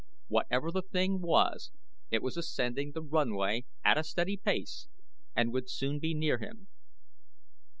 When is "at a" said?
3.85-4.03